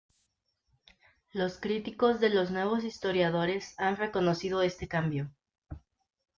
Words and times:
Los 1.31 1.59
críticos 1.59 2.19
de 2.19 2.31
los 2.31 2.49
Nuevos 2.49 2.83
Historiadores 2.83 3.75
han 3.77 3.97
reconocido 3.97 4.63
este 4.63 4.87
cambio. 4.87 5.29